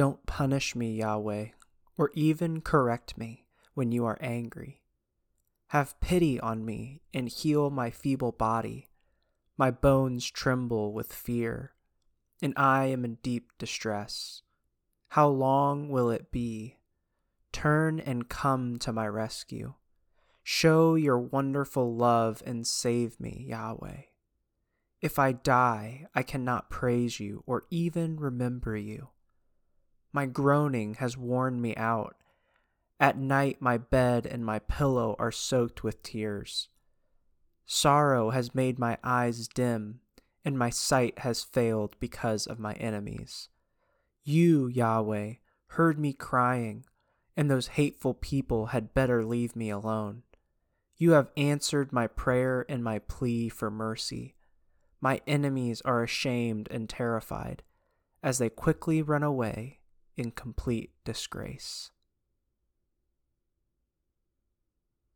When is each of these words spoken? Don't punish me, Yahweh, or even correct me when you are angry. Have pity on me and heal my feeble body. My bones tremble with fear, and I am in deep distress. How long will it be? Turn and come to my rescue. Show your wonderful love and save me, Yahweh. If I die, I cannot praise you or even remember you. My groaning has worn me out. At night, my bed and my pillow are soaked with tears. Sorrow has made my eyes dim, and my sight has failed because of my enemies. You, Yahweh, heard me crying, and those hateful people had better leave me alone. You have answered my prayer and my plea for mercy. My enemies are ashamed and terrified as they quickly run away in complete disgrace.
Don't 0.00 0.24
punish 0.24 0.74
me, 0.74 0.92
Yahweh, 0.92 1.48
or 1.98 2.10
even 2.14 2.62
correct 2.62 3.18
me 3.18 3.44
when 3.74 3.92
you 3.92 4.06
are 4.06 4.16
angry. 4.22 4.80
Have 5.66 6.00
pity 6.00 6.40
on 6.40 6.64
me 6.64 7.02
and 7.12 7.28
heal 7.28 7.68
my 7.68 7.90
feeble 7.90 8.32
body. 8.32 8.88
My 9.58 9.70
bones 9.70 10.30
tremble 10.30 10.94
with 10.94 11.12
fear, 11.12 11.74
and 12.40 12.54
I 12.56 12.86
am 12.86 13.04
in 13.04 13.18
deep 13.22 13.50
distress. 13.58 14.40
How 15.08 15.28
long 15.28 15.90
will 15.90 16.08
it 16.08 16.32
be? 16.32 16.78
Turn 17.52 18.00
and 18.00 18.26
come 18.26 18.78
to 18.78 18.94
my 18.94 19.06
rescue. 19.06 19.74
Show 20.42 20.94
your 20.94 21.18
wonderful 21.18 21.94
love 21.94 22.42
and 22.46 22.66
save 22.66 23.20
me, 23.20 23.44
Yahweh. 23.50 24.04
If 25.02 25.18
I 25.18 25.32
die, 25.32 26.06
I 26.14 26.22
cannot 26.22 26.70
praise 26.70 27.20
you 27.20 27.44
or 27.46 27.64
even 27.68 28.16
remember 28.18 28.78
you. 28.78 29.10
My 30.12 30.26
groaning 30.26 30.94
has 30.94 31.16
worn 31.16 31.60
me 31.60 31.74
out. 31.76 32.16
At 32.98 33.16
night, 33.16 33.62
my 33.62 33.78
bed 33.78 34.26
and 34.26 34.44
my 34.44 34.58
pillow 34.58 35.16
are 35.18 35.32
soaked 35.32 35.84
with 35.84 36.02
tears. 36.02 36.68
Sorrow 37.64 38.30
has 38.30 38.54
made 38.54 38.78
my 38.78 38.98
eyes 39.04 39.46
dim, 39.48 40.00
and 40.44 40.58
my 40.58 40.70
sight 40.70 41.20
has 41.20 41.44
failed 41.44 41.96
because 42.00 42.46
of 42.46 42.58
my 42.58 42.74
enemies. 42.74 43.48
You, 44.24 44.66
Yahweh, 44.66 45.34
heard 45.68 45.98
me 45.98 46.12
crying, 46.12 46.84
and 47.36 47.50
those 47.50 47.68
hateful 47.68 48.14
people 48.14 48.66
had 48.66 48.92
better 48.92 49.24
leave 49.24 49.54
me 49.54 49.70
alone. 49.70 50.24
You 50.96 51.12
have 51.12 51.30
answered 51.36 51.92
my 51.92 52.06
prayer 52.06 52.66
and 52.68 52.84
my 52.84 52.98
plea 52.98 53.48
for 53.48 53.70
mercy. 53.70 54.34
My 55.00 55.22
enemies 55.26 55.80
are 55.82 56.02
ashamed 56.02 56.68
and 56.70 56.88
terrified 56.88 57.62
as 58.22 58.36
they 58.36 58.50
quickly 58.50 59.00
run 59.00 59.22
away 59.22 59.79
in 60.16 60.30
complete 60.30 60.92
disgrace. 61.04 61.90